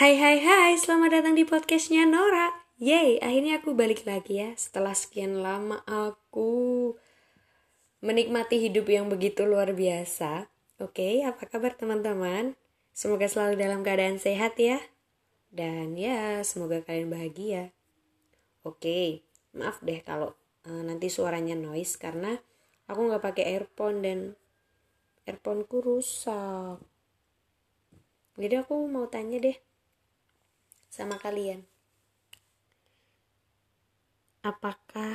[0.00, 2.48] Hai hai hai, selamat datang di podcastnya Nora.
[2.80, 4.56] Yeay, akhirnya aku balik lagi ya.
[4.56, 6.96] Setelah sekian lama aku
[8.00, 10.48] menikmati hidup yang begitu luar biasa.
[10.80, 12.56] Oke, apa kabar teman-teman?
[12.96, 14.80] Semoga selalu dalam keadaan sehat ya.
[15.52, 17.68] Dan ya, semoga kalian bahagia.
[18.64, 19.20] Oke,
[19.52, 20.32] maaf deh kalau
[20.64, 22.40] uh, nanti suaranya noise Karena
[22.88, 24.18] aku nggak pakai earphone dan
[25.28, 26.80] earphoneku rusak.
[28.40, 29.60] Jadi aku mau tanya deh
[30.90, 31.62] sama kalian.
[34.42, 35.14] Apakah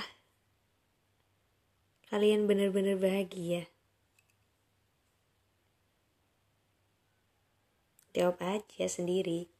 [2.08, 3.68] kalian benar-benar bahagia?
[8.16, 9.52] Jawab aja sendiri,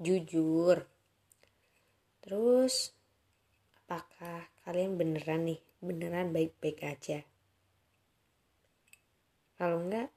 [0.00, 0.88] jujur.
[2.24, 2.96] Terus,
[3.84, 7.20] apakah kalian beneran nih, beneran baik-baik aja?
[9.60, 10.08] Kalau enggak,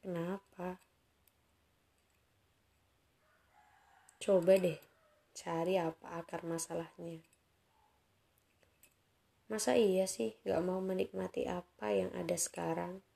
[0.00, 0.85] kenapa?
[4.26, 4.74] Coba deh
[5.38, 7.22] cari apa akar masalahnya.
[9.46, 13.06] Masa iya sih gak mau menikmati apa yang ada sekarang?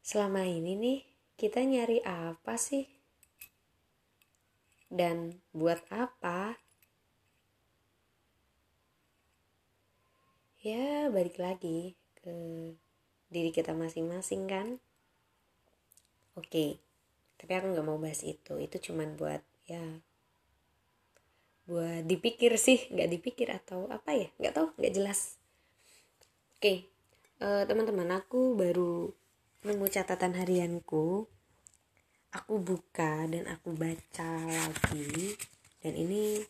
[0.00, 1.00] Selama ini nih,
[1.36, 2.88] kita nyari apa sih?
[4.88, 6.56] Dan buat apa?
[10.64, 11.92] Ya, balik lagi
[12.24, 12.32] ke
[13.28, 14.80] diri kita masing-masing kan?
[16.32, 16.48] Oke.
[16.48, 16.87] Okay
[17.38, 18.58] tapi aku nggak mau bahas itu.
[18.58, 19.80] Itu cuman buat ya
[21.70, 22.90] buat dipikir sih.
[22.90, 24.28] Nggak dipikir atau apa ya?
[24.42, 25.38] Nggak tahu nggak jelas.
[26.58, 26.78] Oke okay.
[27.46, 29.14] uh, eh, teman-teman aku baru
[29.62, 31.30] nemu catatan harianku.
[32.34, 35.38] Aku buka dan aku baca lagi.
[35.80, 36.42] Dan ini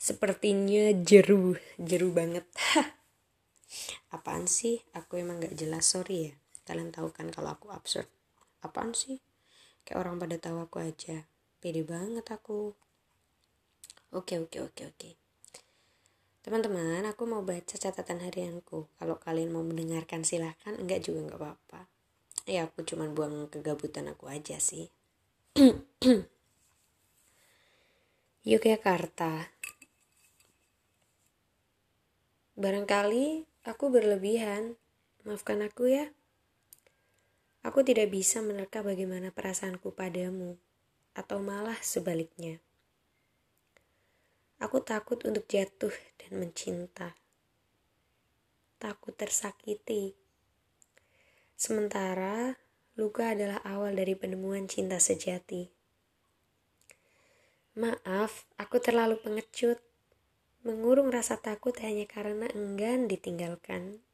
[0.00, 2.48] sepertinya jeru jeru banget.
[4.16, 4.80] Apaan sih?
[4.96, 6.32] Aku emang nggak jelas sorry ya.
[6.64, 8.08] Kalian tahu kan kalau aku absurd.
[8.64, 9.20] Apaan sih
[9.84, 11.24] kayak orang pada tahu aku aja.
[11.60, 12.72] Pede banget aku.
[14.10, 15.10] Oke oke oke oke.
[16.40, 18.88] Teman-teman aku mau baca catatan harianku.
[18.96, 20.72] Kalau kalian mau mendengarkan silahkan.
[20.74, 21.80] Enggak juga enggak apa-apa.
[22.48, 24.88] Ya aku cuma buang kegabutan aku aja sih.
[28.50, 29.52] Yogyakarta.
[32.56, 34.80] Barangkali aku berlebihan.
[35.28, 36.08] Maafkan aku ya
[37.60, 40.56] Aku tidak bisa menerka bagaimana perasaanku padamu,
[41.12, 42.56] atau malah sebaliknya.
[44.60, 47.16] Aku takut untuk jatuh dan mencinta.
[48.80, 50.16] Takut tersakiti.
[51.56, 52.56] Sementara
[52.96, 55.68] luka adalah awal dari penemuan cinta sejati.
[57.76, 59.80] Maaf, aku terlalu pengecut.
[60.60, 64.04] Mengurung rasa takut hanya karena enggan ditinggalkan.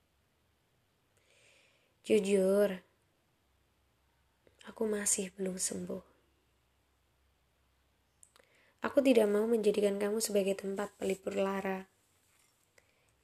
[2.07, 2.86] Jujur,
[4.77, 6.05] aku masih belum sembuh.
[8.85, 11.89] Aku tidak mau menjadikan kamu sebagai tempat pelipur lara.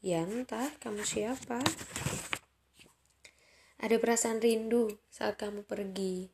[0.00, 1.60] Ya entah kamu siapa.
[3.84, 6.32] Ada perasaan rindu saat kamu pergi.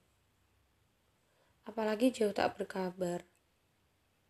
[1.67, 3.27] Apalagi jauh tak berkabar.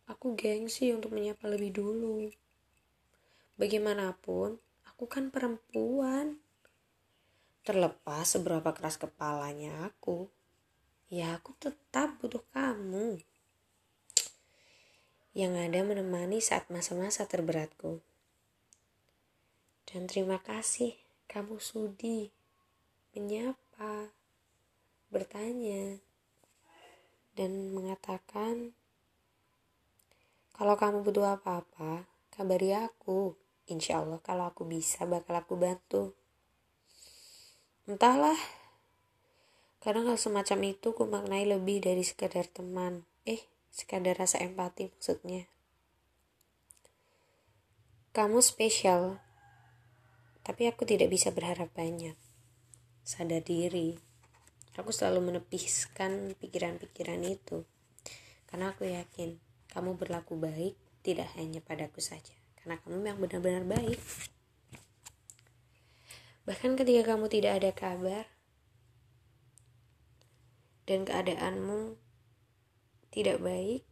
[0.09, 2.33] Aku gengsi untuk menyapa lebih dulu.
[3.61, 4.57] Bagaimanapun,
[4.89, 6.41] aku kan perempuan.
[7.61, 10.38] Terlepas seberapa keras kepalanya aku
[11.09, 13.17] ya aku tetap butuh kamu
[15.33, 18.01] yang ada menemani saat masa-masa terberatku.
[19.89, 20.93] Dan terima kasih
[21.25, 22.29] kamu sudi
[23.13, 24.13] menyapa,
[25.09, 25.97] bertanya,
[27.33, 28.77] dan mengatakan
[30.53, 32.03] kalau kamu butuh apa-apa,
[32.35, 33.33] kabari aku.
[33.71, 36.11] Insya Allah kalau aku bisa bakal aku bantu.
[37.87, 38.35] Entahlah
[39.79, 43.07] Kadang hal semacam itu ku maknai lebih dari sekadar teman.
[43.23, 45.47] Eh, sekadar rasa empati maksudnya.
[48.11, 49.23] Kamu spesial,
[50.43, 52.17] tapi aku tidak bisa berharap banyak.
[53.07, 53.95] Sadar diri,
[54.75, 57.63] aku selalu menepiskan pikiran-pikiran itu.
[58.51, 59.39] Karena aku yakin
[59.71, 60.75] kamu berlaku baik
[61.05, 62.35] tidak hanya padaku saja.
[62.59, 64.01] Karena kamu memang benar-benar baik.
[66.43, 68.25] Bahkan ketika kamu tidak ada kabar,
[70.89, 72.01] dan keadaanmu
[73.13, 73.85] tidak baik,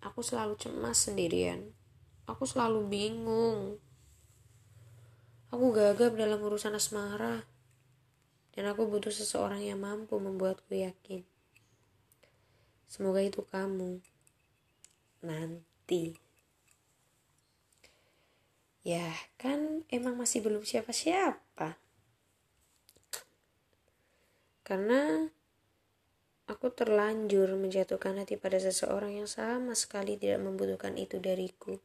[0.00, 1.76] aku selalu cemas sendirian.
[2.24, 3.76] Aku selalu bingung.
[5.52, 7.44] Aku gagap dalam urusan asmara.
[8.56, 11.28] Dan aku butuh seseorang yang mampu membuatku yakin.
[12.88, 14.00] Semoga itu kamu.
[15.20, 16.16] Nanti.
[18.80, 21.76] Ya, kan emang masih belum siapa-siapa.
[24.64, 25.28] Karena
[26.50, 31.78] Aku terlanjur menjatuhkan hati pada seseorang yang sama sekali tidak membutuhkan itu dariku.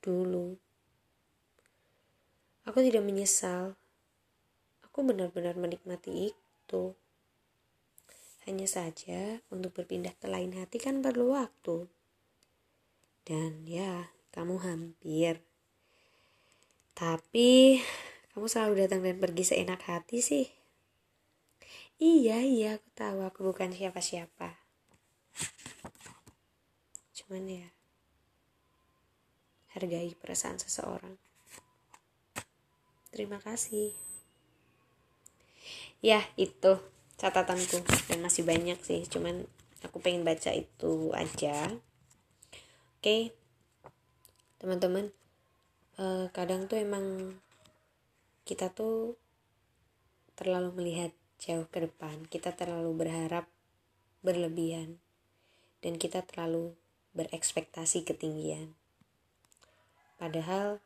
[0.00, 0.56] Dulu,
[2.64, 3.76] aku tidak menyesal.
[4.80, 6.96] Aku benar-benar menikmati itu.
[8.48, 11.84] Hanya saja, untuk berpindah ke lain hati kan perlu waktu.
[13.28, 15.44] Dan ya, kamu hampir.
[16.96, 17.76] Tapi,
[18.32, 20.55] kamu selalu datang dan pergi seenak hati sih.
[21.96, 24.60] Iya, iya, aku tahu aku bukan siapa-siapa.
[27.16, 27.68] Cuman ya,
[29.72, 31.16] hargai perasaan seseorang.
[33.08, 33.96] Terima kasih.
[36.04, 36.76] Ya, itu
[37.16, 37.80] catatanku
[38.12, 39.48] dan masih banyak sih, cuman
[39.80, 41.72] aku pengen baca itu aja.
[43.00, 43.32] Oke,
[44.60, 45.16] teman-teman,
[45.96, 47.40] uh, kadang tuh emang
[48.44, 49.16] kita tuh
[50.36, 51.16] terlalu melihat
[51.46, 53.46] jauh ke depan kita terlalu berharap
[54.26, 54.98] berlebihan
[55.78, 56.74] dan kita terlalu
[57.14, 58.74] berekspektasi ketinggian.
[60.18, 60.82] Padahal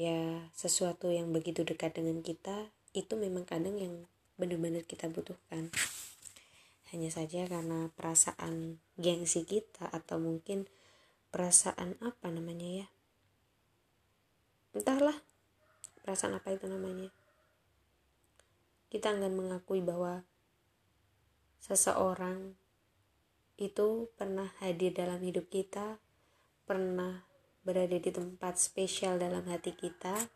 [0.00, 4.08] ya sesuatu yang begitu dekat dengan kita itu memang kadang yang
[4.40, 5.68] benar-benar kita butuhkan.
[6.88, 10.64] Hanya saja karena perasaan gengsi kita atau mungkin
[11.28, 12.86] perasaan apa namanya ya?
[14.72, 15.20] Entahlah
[16.00, 17.12] perasaan apa itu namanya
[18.94, 20.22] kita akan mengakui bahwa
[21.58, 22.54] seseorang
[23.58, 25.98] itu pernah hadir dalam hidup kita,
[26.62, 27.26] pernah
[27.66, 30.30] berada di tempat spesial dalam hati kita,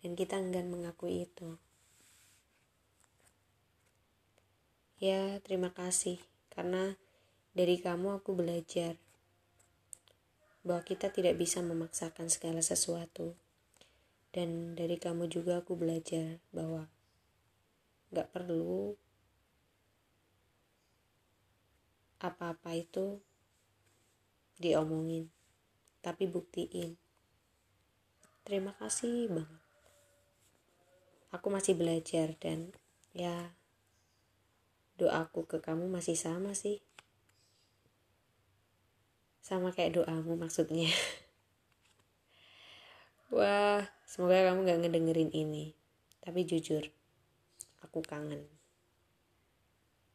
[0.00, 1.60] dan kita enggan mengakui itu.
[4.96, 6.16] Ya, terima kasih
[6.48, 6.96] karena
[7.52, 8.96] dari kamu aku belajar
[10.64, 13.36] bahwa kita tidak bisa memaksakan segala sesuatu.
[14.32, 16.88] Dan dari kamu juga aku belajar bahwa
[18.16, 18.96] nggak perlu
[22.16, 23.20] apa-apa itu
[24.56, 25.28] diomongin
[26.00, 26.96] tapi buktiin.
[28.46, 29.62] Terima kasih banget.
[31.34, 32.72] Aku masih belajar dan
[33.12, 33.52] ya
[34.96, 36.80] doaku ke kamu masih sama sih.
[39.44, 40.88] Sama kayak doamu maksudnya.
[43.36, 45.76] Wah semoga kamu gak ngedengerin ini.
[46.24, 46.95] Tapi jujur
[47.96, 48.44] aku kangen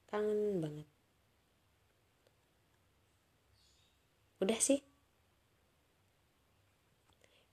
[0.05, 0.85] kangen banget
[4.37, 4.85] udah sih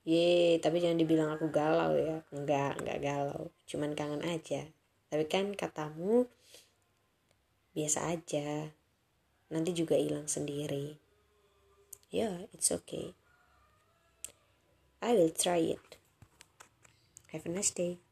[0.05, 2.25] Ye, tapi jangan dibilang aku galau ya.
[2.33, 3.53] Enggak, enggak galau.
[3.69, 4.65] Cuman kangen aja.
[5.05, 6.25] Tapi kan katamu
[7.77, 8.73] biasa aja.
[9.53, 10.97] Nanti juga hilang sendiri.
[12.09, 13.13] Ya, yeah, it's okay.
[14.97, 16.01] I will try it.
[17.29, 18.08] Have a nice day.